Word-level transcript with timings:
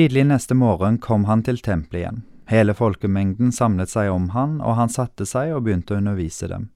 Tidlig 0.00 0.26
neste 0.26 0.54
morgen 0.54 0.98
kom 0.98 1.24
han 1.28 1.42
til 1.44 1.58
tempelet 1.60 1.98
igjen. 2.00 2.20
Hele 2.48 2.72
folkemengden 2.72 3.50
samlet 3.52 3.90
seg 3.92 4.08
om 4.08 4.30
han, 4.32 4.54
og 4.64 4.78
han 4.78 4.88
satte 4.88 5.26
seg 5.28 5.50
og 5.52 5.66
begynte 5.66 5.92
å 5.92 5.98
undervise 6.00 6.46
dem. 6.48 6.70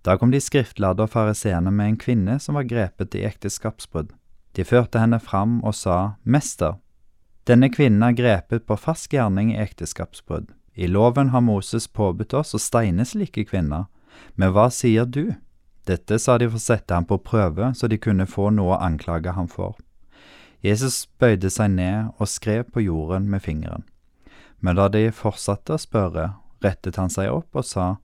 Da 0.00 0.14
kom 0.16 0.30
de 0.32 0.40
skriftlærde 0.40 1.04
og 1.04 1.10
fariseerne 1.12 1.68
med 1.68 1.90
en 1.90 1.98
kvinne 2.00 2.38
som 2.40 2.56
var 2.56 2.64
grepet 2.70 3.12
i 3.18 3.26
ekteskapsbrudd. 3.28 4.14
De 4.56 4.64
førte 4.64 5.02
henne 5.02 5.18
fram 5.20 5.58
og 5.60 5.76
sa, 5.76 6.14
Mester, 6.24 6.78
denne 7.44 7.68
kvinnen 7.68 8.06
er 8.06 8.16
grepet 8.16 8.64
på 8.64 8.78
fast 8.80 9.12
gjerning 9.12 9.50
i 9.52 9.58
ekteskapsbrudd. 9.66 10.48
I 10.72 10.88
loven 10.88 11.34
har 11.34 11.44
Moses 11.44 11.84
påbudt 11.84 12.32
oss 12.32 12.54
å 12.56 12.62
steine 12.64 13.04
slike 13.04 13.44
kvinner, 13.50 13.90
men 14.40 14.54
hva 14.56 14.70
sier 14.72 15.04
du? 15.04 15.34
Dette 15.84 16.16
sa 16.16 16.38
de 16.40 16.48
for 16.48 16.56
å 16.56 16.64
sette 16.64 16.96
ham 16.96 17.04
på 17.04 17.20
prøve, 17.28 17.74
så 17.76 17.92
de 17.92 18.00
kunne 18.00 18.24
få 18.24 18.48
noe 18.56 18.78
å 18.78 18.80
anklage 18.88 19.36
ham 19.36 19.52
for. 19.52 19.76
Jesus 20.64 21.06
bøyde 21.18 21.50
seg 21.50 21.70
ned 21.76 22.10
og 22.18 22.28
skrev 22.28 22.64
på 22.72 22.82
jorden 22.82 23.28
med 23.30 23.44
fingeren. 23.44 23.84
Men 24.60 24.76
da 24.76 24.88
de 24.90 25.10
fortsatte 25.14 25.76
å 25.76 25.80
spørre, 25.80 26.32
rettet 26.64 26.98
han 26.98 27.12
seg 27.12 27.30
opp 27.30 27.54
og 27.54 27.66
sa, 27.66 27.96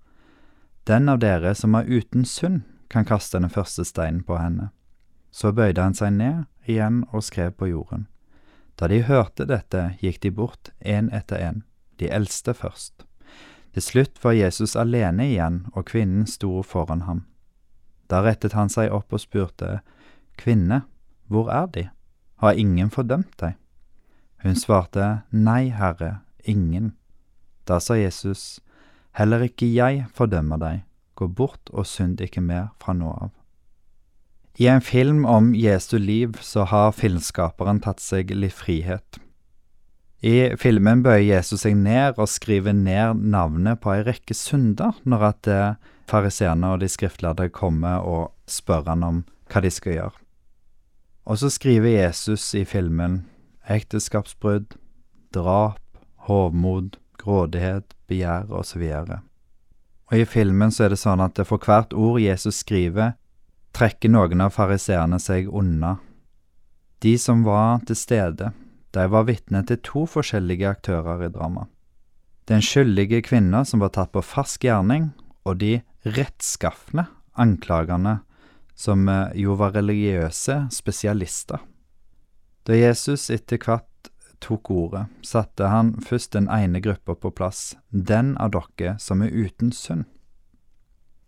Den 0.86 1.08
av 1.08 1.18
dere 1.18 1.54
som 1.54 1.74
er 1.74 1.88
uten 1.88 2.24
synd, 2.24 2.62
kan 2.88 3.04
kaste 3.04 3.40
den 3.40 3.50
første 3.50 3.84
steinen 3.84 4.22
på 4.22 4.36
henne. 4.38 4.68
Så 5.32 5.50
bøyde 5.50 5.82
han 5.82 5.96
seg 5.98 6.12
ned 6.14 6.44
igjen 6.70 7.02
og 7.10 7.24
skrev 7.26 7.56
på 7.58 7.72
jorden. 7.72 8.06
Da 8.78 8.86
de 8.86 9.00
hørte 9.02 9.46
dette, 9.46 9.96
gikk 10.02 10.20
de 10.22 10.30
bort 10.30 10.70
én 10.80 11.10
etter 11.14 11.42
én, 11.42 11.62
de 11.98 12.10
eldste 12.10 12.54
først. 12.54 13.06
Til 13.74 13.82
slutt 13.82 14.20
var 14.22 14.36
Jesus 14.38 14.76
alene 14.78 15.26
igjen, 15.32 15.64
og 15.74 15.88
kvinnen 15.90 16.26
sto 16.30 16.62
foran 16.62 17.02
ham. 17.08 17.24
Da 18.06 18.22
rettet 18.22 18.54
han 18.54 18.70
seg 18.70 18.92
opp 18.94 19.14
og 19.14 19.22
spurte, 19.22 19.80
Kvinne, 20.38 20.84
hvor 21.26 21.50
er 21.50 21.66
De? 21.66 21.88
Har 22.42 22.58
ingen 22.58 22.90
fordømt 22.90 23.36
deg? 23.40 23.54
Hun 24.44 24.58
svarte, 24.58 25.24
Nei, 25.30 25.70
Herre, 25.72 26.20
ingen. 26.44 26.92
Da 27.64 27.78
sa 27.80 27.96
Jesus, 27.96 28.60
Heller 29.14 29.44
ikke 29.46 29.68
jeg 29.70 30.04
fordømmer 30.14 30.58
deg, 30.58 30.80
gå 31.14 31.28
bort 31.30 31.70
og 31.70 31.86
synd 31.86 32.20
ikke 32.20 32.42
mer 32.42 32.72
fra 32.82 32.96
nå 32.98 33.12
av. 33.14 33.30
I 34.58 34.66
en 34.70 34.82
film 34.82 35.24
om 35.26 35.52
Jesu 35.54 35.96
liv 35.98 36.36
så 36.42 36.66
har 36.70 36.94
filmskaperen 36.94 37.80
tatt 37.82 38.02
seg 38.02 38.34
litt 38.34 38.54
frihet. 38.54 39.20
I 40.24 40.54
filmen 40.58 41.02
bøyer 41.04 41.24
Jesus 41.26 41.64
seg 41.64 41.76
ned 41.78 42.18
og 42.18 42.30
skriver 42.30 42.74
ned 42.74 43.22
navnet 43.34 43.82
på 43.82 43.92
ei 43.94 44.04
rekke 44.06 44.34
synder 44.34 44.98
når 45.04 45.26
at 45.30 45.50
fariseerne 46.10 46.74
og 46.74 46.82
de 46.82 46.90
skriftlærde 46.90 47.50
kommer 47.54 48.02
og 48.02 48.30
spør 48.50 48.86
han 48.88 49.06
om 49.06 49.24
hva 49.50 49.62
de 49.64 49.72
skal 49.74 49.98
gjøre. 49.98 50.23
Og 51.24 51.38
så 51.40 51.48
skriver 51.50 51.88
Jesus 51.88 52.46
i 52.54 52.64
filmen 52.68 53.22
ekteskapsbrudd, 53.70 54.74
drap, 55.32 55.80
hovmod, 56.28 56.98
grådighet, 57.18 57.94
begjær 58.08 58.50
osv. 58.52 58.82
Og, 58.84 59.14
og 60.12 60.18
i 60.18 60.26
filmen 60.28 60.72
så 60.72 60.86
er 60.86 60.92
det 60.92 61.00
sånn 61.00 61.24
at 61.24 61.40
for 61.48 61.62
hvert 61.64 61.96
ord 61.96 62.20
Jesus 62.20 62.60
skriver, 62.60 63.14
trekker 63.74 64.12
noen 64.12 64.44
av 64.44 64.52
fariseerne 64.54 65.18
seg 65.18 65.48
unna. 65.48 65.96
De 67.02 67.16
som 67.18 67.42
var 67.44 67.80
til 67.88 67.98
stede, 67.98 68.52
de 68.94 69.06
var 69.10 69.26
vitne 69.26 69.64
til 69.66 69.80
to 69.82 70.04
forskjellige 70.06 70.68
aktører 70.76 71.24
i 71.26 71.32
dramaet. 71.32 71.70
Den 72.44 72.60
skyldige 72.60 73.22
kvinna 73.24 73.62
som 73.64 73.80
var 73.80 73.94
tatt 73.96 74.12
på 74.12 74.20
fersk 74.20 74.66
gjerning, 74.66 75.14
og 75.48 75.62
de 75.62 75.78
rettskafne 76.04 77.06
anklagerne 77.40 78.18
som 78.74 79.06
jo 79.38 79.54
var 79.58 79.76
religiøse 79.76 80.64
spesialister. 80.74 81.62
Da 82.64 82.76
Jesus 82.76 83.28
etter 83.30 83.60
hvert 83.60 84.10
tok 84.44 84.70
ordet, 84.70 85.06
satte 85.22 85.68
han 85.72 85.94
først 86.04 86.32
den 86.36 86.48
ene 86.52 86.80
gruppa 86.84 87.14
på 87.14 87.30
plass, 87.30 87.76
den 87.90 88.34
av 88.40 88.52
dere 88.54 88.96
som 89.00 89.22
er 89.22 89.32
uten 89.32 89.72
synd. 89.72 90.04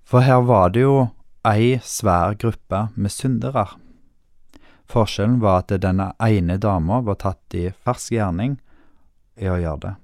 For 0.06 0.22
her 0.22 0.44
var 0.47 0.70
det 0.75 0.84
jo 0.84 1.09
ei 1.47 1.76
svær 1.82 2.37
gruppe 2.38 2.87
med 2.94 3.12
syndere. 3.12 3.66
Forskjellen 4.87 5.41
var 5.43 5.65
at 5.65 5.75
denne 5.82 6.12
ene 6.22 6.59
dama 6.62 7.00
var 7.03 7.19
tatt 7.22 7.56
i 7.59 7.69
fersk 7.70 8.15
gjerning 8.15 8.59
i 9.37 9.49
å 9.50 9.59
gjøre 9.59 9.82
det, 9.82 9.94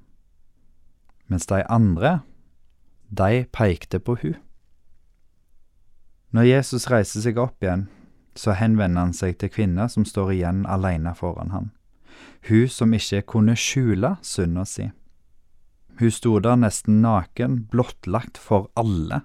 mens 1.31 1.47
de 1.49 1.63
andre, 1.71 2.19
de 3.09 3.45
pekte 3.55 4.03
på 4.03 4.19
hun. 4.25 4.37
Når 6.33 6.47
Jesus 6.49 6.87
reiser 6.89 7.21
seg 7.21 7.37
opp 7.41 7.61
igjen, 7.61 7.87
så 8.33 8.55
henvender 8.57 9.05
han 9.05 9.13
seg 9.13 9.37
til 9.41 9.51
kvinna 9.53 9.85
som 9.93 10.07
står 10.09 10.33
igjen 10.33 10.63
alene 10.65 11.13
foran 11.17 11.53
ham, 11.53 11.67
hun 12.49 12.71
som 12.73 12.95
ikke 12.97 13.21
kunne 13.35 13.57
skjule 13.59 14.15
synda 14.25 14.65
si. 14.65 14.89
Hun 16.01 16.15
sto 16.15 16.39
der 16.41 16.57
nesten 16.57 17.03
naken, 17.05 17.67
blottlagt 17.69 18.41
for 18.41 18.71
alle, 18.81 19.21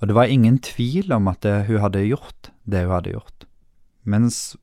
og 0.00 0.10
det 0.10 0.16
var 0.16 0.32
ingen 0.32 0.58
tvil 0.60 1.08
om 1.16 1.28
at 1.32 1.48
hun 1.68 1.80
hadde 1.80 2.04
gjort 2.10 2.52
det 2.68 2.84
hun 2.84 2.94
hadde 2.98 3.14
gjort, 3.14 3.46
mens 4.04 4.58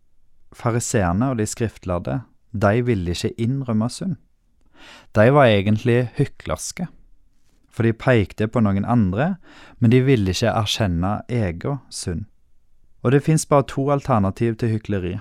fariseerne 0.54 1.32
og 1.34 1.42
de 1.42 1.50
skriftlærde, 1.50 2.20
de 2.54 2.86
ville 2.86 3.18
ikke 3.18 3.34
innrømme 3.42 3.90
synd. 3.90 4.16
De 5.18 5.26
var 5.34 5.50
egentlig 5.50 6.12
hyklerske 6.22 6.86
for 7.78 7.86
de 7.86 7.94
pekte 7.94 8.48
på 8.50 8.64
noen 8.66 8.88
andre, 8.90 9.36
men 9.78 9.94
de 9.94 10.02
ville 10.02 10.34
ikke 10.34 10.50
erkjenne 10.50 11.20
egen 11.30 11.78
synd. 11.94 12.26
Og 13.06 13.14
det 13.14 13.22
fins 13.28 13.46
bare 13.46 13.68
to 13.70 13.92
alternativ 13.94 14.58
til 14.58 14.74
hykleri. 14.74 15.18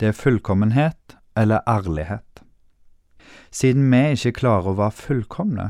Det 0.00 0.08
er 0.08 0.16
fullkommenhet 0.16 1.18
eller 1.36 1.60
ærlighet. 1.68 2.40
Siden 3.52 3.90
vi 3.92 4.00
ikke 4.16 4.38
klarer 4.40 4.72
å 4.72 4.78
være 4.80 4.96
fullkomne, 4.96 5.66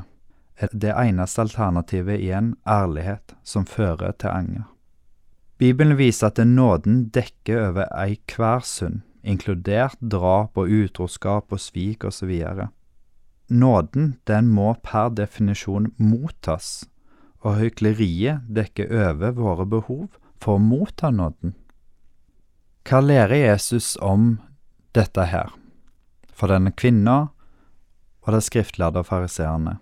er 0.62 0.70
det 0.72 0.94
eneste 0.94 1.42
alternativet 1.42 2.22
igjen 2.22 2.52
ærlighet 2.68 3.34
som 3.42 3.66
fører 3.66 4.14
til 4.14 4.30
anger. 4.30 4.68
Bibelen 5.58 5.98
viser 5.98 6.30
at 6.30 6.38
nåden 6.46 7.08
dekker 7.14 7.68
over 7.68 7.90
ei 7.98 8.20
hver 8.30 8.62
synd, 8.66 9.02
inkludert 9.22 9.98
drap 9.98 10.58
og 10.58 10.70
utroskap 10.70 11.52
og 11.52 11.60
svik 11.60 12.06
osv. 12.06 12.30
Nåden, 13.52 14.14
den 14.24 14.48
må 14.48 14.70
per 14.80 15.10
definisjon 15.12 15.90
mottas, 16.00 16.86
og 17.44 17.58
hykleriet 17.60 18.46
dekker 18.48 18.88
over 18.88 19.34
våre 19.36 19.66
behov 19.68 20.06
for 20.40 20.56
å 20.56 20.62
motta 20.62 21.10
nåden. 21.12 21.52
Hva 22.88 23.02
lærer 23.04 23.42
Jesus 23.42 23.92
om 24.00 24.38
dette 24.96 25.26
her, 25.28 25.52
for 26.32 26.48
denne 26.48 26.72
kvinna 26.72 27.16
og 28.24 28.32
det 28.34 28.40
skriftlærde 28.46 29.04
fariseerne? 29.04 29.76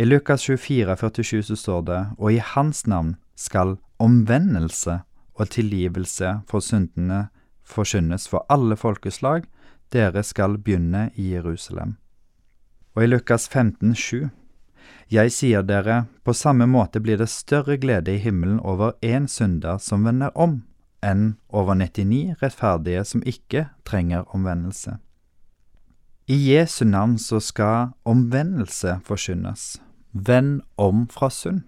I 0.00 0.06
Lukas 0.08 0.46
24, 0.48 0.96
47 0.96 1.42
så 1.50 1.58
står 1.60 1.82
det, 1.90 2.00
og 2.18 2.32
i 2.32 2.40
hans 2.40 2.86
navn 2.88 3.14
skal 3.36 3.76
omvendelse 4.02 5.02
og 5.34 5.52
tilgivelse 5.52 6.38
for 6.48 6.64
syndene 6.64 7.26
forkynnes 7.64 8.26
for 8.32 8.46
alle 8.48 8.76
folkeslag, 8.80 9.44
dere 9.92 10.24
skal 10.24 10.56
begynne 10.58 11.10
i 11.14 11.34
Jerusalem. 11.34 11.98
Og 12.94 13.04
i 13.04 13.06
Lukas 13.06 13.48
15, 13.48 13.94
7, 13.94 14.30
Jeg 15.10 15.32
sier 15.32 15.62
dere, 15.62 16.04
på 16.24 16.32
samme 16.32 16.66
måte 16.66 17.00
blir 17.02 17.18
det 17.18 17.28
større 17.28 17.76
glede 17.76 18.14
i 18.14 18.22
himmelen 18.22 18.60
over 18.60 18.94
én 19.02 19.26
synder 19.26 19.78
som 19.78 20.04
vender 20.06 20.30
om, 20.34 20.62
enn 21.02 21.34
over 21.48 21.74
99 21.74 22.38
rettferdige 22.42 23.04
som 23.04 23.22
ikke 23.26 23.66
trenger 23.84 24.24
omvendelse. 24.34 24.96
I 26.26 26.36
Jesu 26.54 26.84
navn 26.84 27.18
så 27.18 27.40
skal 27.40 27.92
omvendelse 28.04 29.00
forkynnes. 29.04 29.80
Vend 30.12 30.62
om 30.78 31.08
fra 31.08 31.28
synd. 31.30 31.64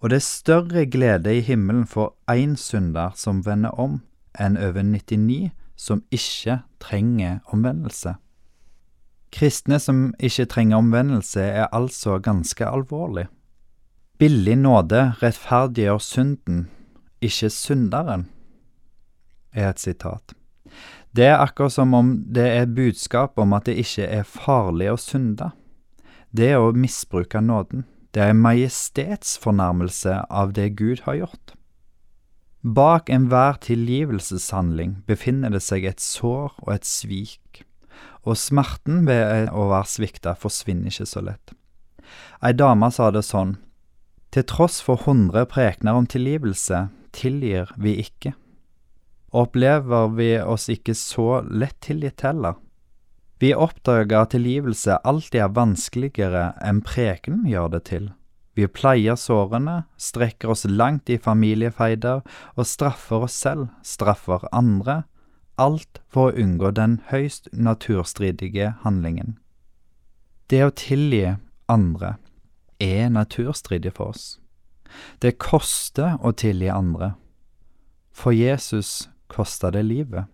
Og 0.00 0.10
det 0.10 0.16
er 0.16 0.26
større 0.26 0.86
glede 0.86 1.36
i 1.36 1.44
himmelen 1.44 1.86
for 1.86 2.16
én 2.30 2.56
synder 2.56 3.12
som 3.14 3.44
vender 3.46 3.70
om, 3.70 4.00
enn 4.40 4.56
over 4.56 4.82
99 4.82 5.52
som 5.76 6.02
ikke 6.10 6.62
trenger 6.80 7.38
omvendelse. 7.52 8.16
Kristne 9.34 9.80
som 9.82 10.12
ikke 10.22 10.46
trenger 10.46 10.78
omvendelse, 10.78 11.42
er 11.42 11.72
altså 11.74 12.20
ganske 12.22 12.66
alvorlig. 12.66 13.26
Billig 14.18 14.54
nåde 14.60 15.00
rettferdiggjør 15.22 15.98
synden, 15.98 16.68
ikke 17.18 17.50
synderen, 17.50 18.28
er 19.52 19.72
et 19.72 19.82
sitat. 19.82 20.36
Det 21.14 21.26
er 21.26 21.42
akkurat 21.42 21.74
som 21.74 21.94
om 21.94 22.14
det 22.34 22.46
er 22.46 22.70
budskap 22.70 23.38
om 23.38 23.52
at 23.54 23.66
det 23.66 23.76
ikke 23.82 24.06
er 24.06 24.22
farlig 24.26 24.92
å 24.92 24.98
synde. 24.98 25.50
Det 26.34 26.52
er 26.54 26.62
å 26.62 26.72
misbruke 26.74 27.42
nåden. 27.42 27.84
Det 28.14 28.22
er 28.22 28.30
en 28.30 28.42
majestetsfornærmelse 28.42 30.20
av 30.30 30.54
det 30.54 30.72
Gud 30.78 31.02
har 31.06 31.18
gjort. 31.24 31.54
Bak 32.62 33.10
enhver 33.10 33.58
tilgivelseshandling 33.62 35.02
befinner 35.06 35.50
det 35.54 35.62
seg 35.62 35.86
et 35.90 36.02
sår 36.02 36.54
og 36.62 36.70
et 36.74 36.86
svik 36.86 37.64
og 38.24 38.38
smerten 38.40 39.04
ved 39.08 39.50
å 39.52 39.68
være 39.72 39.90
svikta 39.90 40.34
forsvinner 40.38 40.92
ikke 40.92 41.08
så 41.08 41.22
lett. 41.24 41.54
Ei 42.44 42.52
dame 42.52 42.90
sa 42.92 43.10
det 43.14 43.24
sånn, 43.26 43.56
til 44.34 44.46
tross 44.50 44.80
for 44.82 45.04
hundre 45.06 45.44
prekener 45.46 45.94
om 45.94 46.08
tilgivelse, 46.10 46.88
tilgir 47.14 47.70
vi 47.78 48.00
ikke. 48.02 48.34
Opplever 49.34 50.10
vi 50.14 50.32
oss 50.42 50.68
ikke 50.70 50.94
så 50.98 51.44
lett 51.46 51.78
tilgitt 51.86 52.24
heller? 52.26 52.58
Vi 53.42 53.52
oppdager 53.54 54.24
at 54.24 54.32
tilgivelse 54.34 54.98
alltid 55.06 55.40
er 55.42 55.54
vanskeligere 55.54 56.44
enn 56.62 56.82
preken 56.86 57.42
gjør 57.50 57.72
det 57.74 57.82
til. 57.90 58.10
Vi 58.54 58.68
pleier 58.70 59.18
sårene, 59.18 59.84
strekker 59.98 60.52
oss 60.54 60.62
langt 60.70 61.10
i 61.10 61.18
familiefeider 61.18 62.22
og 62.54 62.68
straffer 62.70 63.26
oss 63.26 63.34
selv, 63.34 63.72
straffer 63.82 64.46
andre, 64.54 65.02
alt 65.56 66.00
for 66.08 66.30
å 66.30 66.36
unngå 66.42 66.70
den 66.74 67.00
høyst 67.10 67.48
naturstridige 67.52 68.74
handlingen. 68.82 69.38
Det 70.50 70.64
å 70.64 70.74
tilgi 70.74 71.36
andre 71.70 72.16
er 72.80 73.08
naturstridig 73.08 73.94
for 73.96 74.12
oss. 74.14 74.38
Det 75.22 75.38
koster 75.38 76.18
å 76.20 76.32
tilgi 76.32 76.68
andre. 76.70 77.14
For 78.12 78.32
Jesus 78.32 79.08
kosta 79.26 79.70
det 79.70 79.82
livet. 79.82 80.26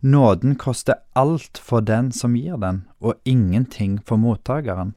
Nåden 0.00 0.56
koster 0.56 0.94
alt 1.12 1.58
for 1.58 1.80
den 1.80 2.12
som 2.12 2.36
gir 2.36 2.56
den, 2.56 2.86
og 3.00 3.20
ingenting 3.24 3.98
for 4.06 4.16
mottakeren. 4.16 4.94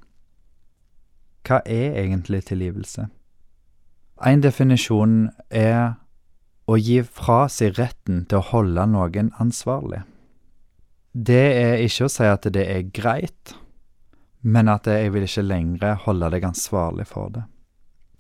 Hva 1.44 1.60
er 1.66 2.00
egentlig 2.00 2.46
tilgivelse? 2.48 3.10
En 4.24 4.42
definisjon 4.42 5.30
er 5.52 6.00
å 6.66 6.78
gi 6.80 7.02
fra 7.04 7.46
seg 7.52 7.78
retten 7.80 8.24
til 8.30 8.40
å 8.40 8.48
holde 8.54 8.86
noen 8.88 9.32
ansvarlig. 9.42 10.04
Det 11.14 11.46
er 11.60 11.84
ikke 11.84 12.08
å 12.08 12.12
si 12.12 12.26
at 12.26 12.48
det 12.56 12.64
er 12.66 12.90
greit, 12.96 13.56
men 14.42 14.72
at 14.72 14.88
jeg 14.90 15.12
vil 15.14 15.28
ikke 15.28 15.46
lenger 15.46 16.00
holde 16.08 16.32
deg 16.34 16.48
ansvarlig 16.48 17.06
for 17.10 17.34
det. 17.36 17.44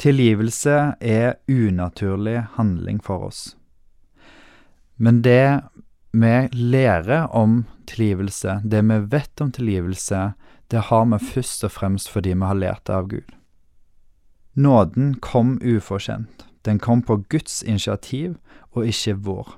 Tilgivelse 0.03 0.77
er 0.99 1.37
unaturlig 1.47 2.41
handling 2.57 2.99
for 3.03 3.29
oss. 3.29 3.55
Men 4.95 5.21
det 5.25 5.61
vi 6.13 6.33
lærer 6.53 7.31
om 7.35 7.63
tilgivelse, 7.89 8.61
det 8.63 8.81
vi 8.81 8.99
vet 9.15 9.41
om 9.41 9.51
tilgivelse, 9.51 10.33
det 10.67 10.87
har 10.89 11.05
vi 11.05 11.19
først 11.21 11.65
og 11.65 11.73
fremst 11.73 12.09
fordi 12.13 12.35
vi 12.35 12.45
har 12.45 12.59
lært 12.59 12.85
det 12.85 12.95
av 12.95 13.09
Gud. 13.09 13.33
Nåden 14.53 15.15
kom 15.21 15.57
ufortjent. 15.61 16.45
Den 16.63 16.79
kom 16.79 17.01
på 17.01 17.17
Guds 17.29 17.61
initiativ 17.63 18.37
og 18.71 18.87
ikke 18.87 19.15
vår. 19.25 19.57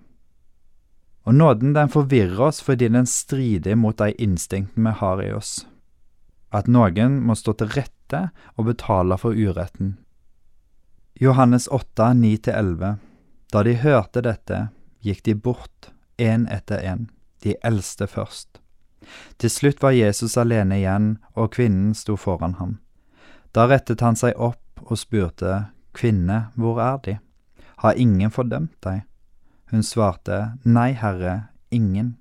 Og 1.26 1.36
nåden 1.36 1.74
den 1.74 1.90
forvirrer 1.90 2.42
oss 2.48 2.62
fordi 2.62 2.90
den 2.94 3.08
strider 3.10 3.78
mot 3.78 3.98
de 3.98 4.12
instinktene 4.22 4.92
vi 4.92 5.00
har 5.02 5.22
i 5.24 5.32
oss. 5.34 5.66
At 6.54 6.70
noen 6.70 7.20
må 7.26 7.36
stå 7.36 7.56
til 7.58 7.74
rette 7.74 8.30
og 8.56 8.70
betale 8.70 9.18
for 9.18 9.34
uretten. 9.34 9.98
Johannes 11.22 11.68
8, 11.68 12.14
9-11 12.14 12.98
Da 13.52 13.64
de 13.64 13.76
hørte 13.80 14.22
dette, 14.22 14.68
gikk 15.02 15.24
de 15.24 15.36
bort, 15.36 15.92
én 16.18 16.46
etter 16.52 16.82
én, 16.82 17.08
de 17.44 17.56
eldste 17.64 18.08
først. 18.08 18.60
Til 19.38 19.50
slutt 19.50 19.82
var 19.84 19.96
Jesus 19.96 20.38
alene 20.38 20.80
igjen, 20.82 21.18
og 21.36 21.54
kvinnen 21.56 21.94
sto 21.96 22.18
foran 22.18 22.58
ham. 22.60 22.78
Da 23.56 23.68
rettet 23.70 24.02
han 24.02 24.18
seg 24.20 24.36
opp 24.36 24.84
og 24.84 25.00
spurte, 25.00 25.70
Kvinne, 25.96 26.50
hvor 26.56 26.82
er 26.84 27.00
De? 27.06 27.18
Har 27.80 27.98
ingen 28.00 28.32
fordømt 28.32 28.76
deg? 28.84 29.04
Hun 29.72 29.84
svarte, 29.84 30.58
Nei, 30.64 30.92
Herre, 30.94 31.48
ingen. 31.72 32.18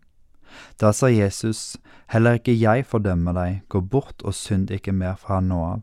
Da 0.80 0.92
sa 0.92 1.10
Jesus, 1.10 1.76
Heller 2.06 2.38
ikke 2.38 2.54
jeg 2.54 2.86
fordømmer 2.86 3.34
deg, 3.36 3.60
gå 3.68 3.80
bort 3.80 4.22
og 4.24 4.34
synd 4.36 4.70
ikke 4.70 4.92
mer 4.94 5.16
fra 5.18 5.40
nå 5.42 5.60
av. 5.64 5.82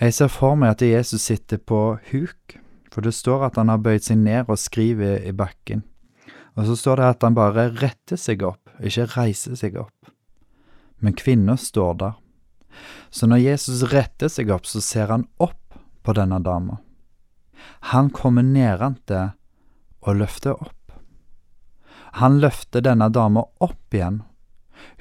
Jeg 0.00 0.14
ser 0.16 0.30
for 0.32 0.56
meg 0.56 0.72
at 0.74 0.82
Jesus 0.82 1.26
sitter 1.28 1.60
på 1.60 1.98
huk, 2.10 2.56
for 2.92 3.04
det 3.04 3.14
står 3.14 3.46
at 3.48 3.58
han 3.60 3.70
har 3.70 3.82
bøyd 3.82 4.04
seg 4.06 4.20
ned 4.22 4.48
og 4.48 4.60
skriver 4.60 5.20
i 5.28 5.34
bakken. 5.36 5.84
Og 6.56 6.68
så 6.68 6.76
står 6.76 7.00
det 7.00 7.10
at 7.10 7.26
han 7.26 7.36
bare 7.36 7.68
retter 7.80 8.20
seg 8.20 8.44
opp, 8.46 8.72
ikke 8.80 9.08
reiser 9.16 9.56
seg 9.58 9.78
opp. 9.80 10.12
Men 11.00 11.16
kvinner 11.18 11.60
står 11.60 11.94
der. 12.00 12.18
Så 13.12 13.28
når 13.28 13.42
Jesus 13.44 13.84
retter 13.92 14.32
seg 14.32 14.52
opp, 14.54 14.66
så 14.68 14.80
ser 14.80 15.12
han 15.12 15.26
opp 15.42 15.61
på 16.02 16.14
denne 16.16 16.38
dama. 16.42 16.78
Han 17.94 18.10
kommer 18.10 18.42
nedantil 18.42 19.32
og 20.02 20.18
løfter 20.18 20.58
opp. 20.58 20.78
Han 22.20 22.40
løfter 22.42 22.84
denne 22.84 23.08
dama 23.08 23.46
opp 23.62 23.94
igjen, 23.94 24.22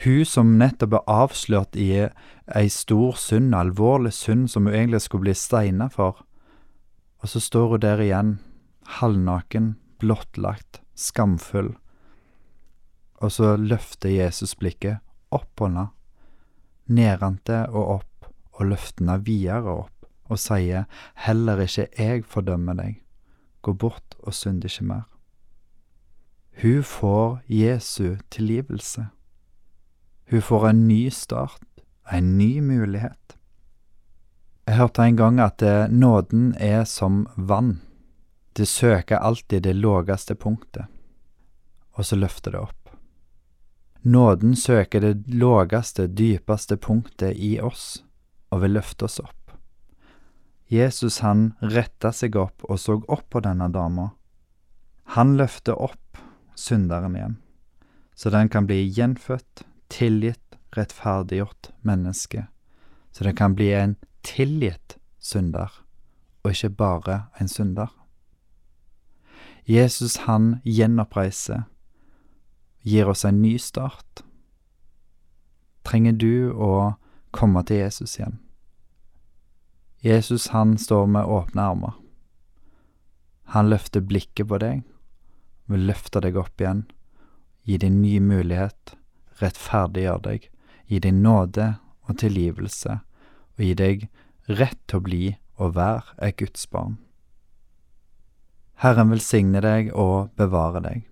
hun 0.03 0.25
som 0.25 0.57
nettopp 0.59 0.93
er 0.99 1.09
avslørt 1.09 1.75
i 1.75 1.89
ei 2.55 2.69
stor 2.69 3.17
synd, 3.19 3.55
alvorlig 3.55 4.13
synd 4.15 4.49
som 4.51 4.67
hun 4.67 4.75
egentlig 4.75 5.01
skulle 5.05 5.27
bli 5.27 5.35
steina 5.37 5.89
for, 5.89 6.21
og 7.21 7.29
så 7.29 7.41
står 7.41 7.75
hun 7.75 7.83
der 7.83 8.03
igjen, 8.03 8.31
halvnaken, 9.01 9.75
blottlagt, 10.01 10.81
skamfull. 10.95 11.75
Og 13.21 13.31
så 13.31 13.55
løfter 13.57 14.09
Jesus 14.09 14.55
blikket 14.57 15.01
opp 15.31 15.49
på 15.55 15.69
henne, 15.69 15.89
nedantil 16.89 17.69
og 17.69 17.97
opp, 17.99 18.31
og 18.57 18.71
løftene 18.73 19.19
videre 19.25 19.77
opp, 19.85 20.00
og 20.31 20.39
sier, 20.39 20.87
Heller 21.25 21.59
ikke 21.59 21.89
jeg 21.99 22.25
fordømmer 22.25 22.77
deg, 22.79 23.01
gå 23.61 23.73
bort 23.73 24.15
og 24.23 24.33
synd 24.33 24.63
ikke 24.65 24.87
mer. 24.87 25.07
Hun 26.61 26.83
får 26.83 27.41
Jesu 27.47 28.17
tilgivelse. 28.29 29.07
Hun 30.31 30.41
får 30.41 30.67
en 30.69 30.87
ny 30.87 31.09
start, 31.09 31.63
en 32.11 32.37
ny 32.37 32.59
mulighet. 32.61 33.37
Jeg 34.67 34.77
hørte 34.77 35.03
en 35.03 35.17
gang 35.17 35.39
at 35.39 35.63
nåden 35.91 36.53
er 36.59 36.83
som 36.85 37.25
vann. 37.35 37.81
Det 38.53 38.67
søker 38.67 39.17
alltid 39.17 39.63
det 39.63 39.73
lågeste 39.75 40.35
punktet, 40.35 40.85
og 41.93 42.05
så 42.05 42.15
løfter 42.15 42.51
det 42.51 42.59
opp. 42.59 42.81
Nåden 44.01 44.55
søker 44.55 45.01
det 45.01 45.27
lågeste, 45.27 46.07
dypeste 46.07 46.77
punktet 46.77 47.33
i 47.37 47.59
oss, 47.59 48.03
og 48.49 48.61
vil 48.61 48.75
løfte 48.79 49.05
oss 49.05 49.19
opp. 49.19 49.40
Jesus 50.71 51.19
han 51.19 51.49
retta 51.59 52.13
seg 52.15 52.37
opp 52.39 52.63
og 52.63 52.77
så 52.79 52.95
opp 53.11 53.25
på 53.33 53.41
denne 53.43 53.67
dama. 53.73 54.13
Han 55.17 55.33
løfter 55.35 55.75
opp 55.75 56.21
synderen 56.55 57.17
igjen, 57.17 57.33
så 58.15 58.31
den 58.31 58.47
kan 58.47 58.69
bli 58.69 58.85
gjenfødt, 58.87 59.65
tilgitt, 59.91 60.55
rettferdiggjort 60.71 61.73
menneske, 61.83 62.45
så 63.11 63.27
den 63.27 63.35
kan 63.35 63.57
bli 63.57 63.73
en 63.75 63.97
tilgitt 64.23 64.95
synder, 65.19 65.73
og 66.45 66.53
ikke 66.53 66.69
bare 66.79 67.17
en 67.35 67.51
synder. 67.51 67.91
Jesus 69.67 70.21
han 70.23 70.61
gjenoppreiser, 70.63 71.65
gir 72.87 73.11
oss 73.11 73.25
en 73.27 73.41
ny 73.43 73.57
start. 73.59 74.23
Trenger 75.83 76.15
du 76.15 76.55
å 76.55 76.71
komme 77.35 77.65
til 77.67 77.83
Jesus 77.83 78.15
igjen? 78.15 78.39
Jesus 80.01 80.47
han 80.47 80.77
står 80.77 81.05
med 81.07 81.25
åpne 81.25 81.61
armer. 81.61 81.93
Han 83.53 83.69
løfter 83.69 84.01
blikket 84.01 84.47
på 84.49 84.57
deg, 84.57 84.81
vil 85.69 85.85
løfte 85.85 86.23
deg 86.25 86.39
opp 86.41 86.61
igjen, 86.61 86.87
gi 87.69 87.77
deg 87.77 87.93
ny 87.93 88.15
mulighet, 88.23 88.95
rettferdiggjøre 89.41 90.23
deg, 90.25 90.49
gi 90.89 90.99
deg 91.05 91.13
nåde 91.21 91.67
og 92.09 92.17
tilgivelse, 92.17 92.97
og 93.57 93.61
gi 93.61 93.75
deg 93.77 94.09
rett 94.49 94.81
til 94.87 95.01
å 95.01 95.05
bli 95.05 95.23
og 95.61 95.75
være 95.77 96.17
et 96.17 96.39
Guds 96.41 96.65
barn. 96.73 96.97
Herren 98.81 99.13
velsigne 99.13 99.61
deg 99.61 99.91
og 99.93 100.31
bevare 100.41 100.81
deg. 100.81 101.03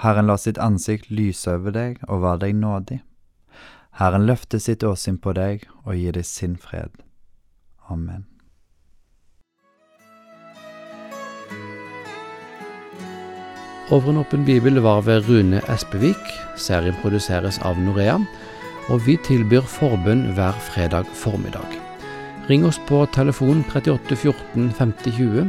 Herren 0.00 0.30
la 0.30 0.38
sitt 0.40 0.56
ansikt 0.58 1.10
lyse 1.12 1.52
over 1.52 1.74
deg 1.76 2.00
og 2.08 2.24
være 2.24 2.46
deg 2.46 2.56
nådig. 2.62 3.02
Herren 4.00 4.24
løfte 4.26 4.58
sitt 4.58 4.82
åsyn 4.82 5.20
på 5.20 5.36
deg 5.36 5.68
og 5.84 5.92
gi 6.00 6.14
deg 6.16 6.24
sin 6.24 6.56
fred. 6.56 6.96
Amen. 7.88 8.24
Over 13.92 14.10
en 14.10 14.16
åpen 14.16 14.44
bibel 14.44 14.80
var 14.80 15.02
ved 15.04 15.28
Rune 15.28 15.60
Espevik. 15.68 16.20
Serien 16.56 16.96
produseres 17.02 17.58
av 17.60 17.76
Norea, 17.78 18.16
og 18.88 19.04
vi 19.04 19.18
tilbyr 19.26 19.66
forbønn 19.68 20.30
hver 20.36 20.56
fredag 20.72 21.08
formiddag. 21.12 21.76
Ring 22.48 22.64
oss 22.64 22.80
på 22.88 23.04
telefon 23.12 23.64
38 23.72 24.16
14 24.16 24.72
50 24.80 25.16
20 25.20 25.48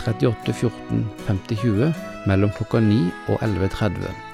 38 0.00 0.52
14 0.52 1.04
50 1.26 1.62
20 1.64 1.92
mellom 2.28 2.52
klokka 2.56 2.80
9 2.84 3.00
og 3.28 3.40
11.30. 3.44 4.29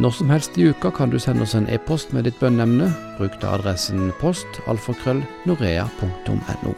Når 0.00 0.10
som 0.16 0.30
helst 0.32 0.56
i 0.56 0.64
uka 0.64 0.88
kan 0.96 1.10
du 1.12 1.18
sende 1.20 1.44
oss 1.44 1.52
en 1.58 1.68
e-post 1.68 2.14
med 2.16 2.24
ditt 2.24 2.38
bønneemne. 2.40 2.88
Bruk 3.18 3.36
da 3.42 3.52
adressen 3.58 4.14
post 4.22 4.62
alfakrøll 4.64 5.20
norea.no. 5.44 6.74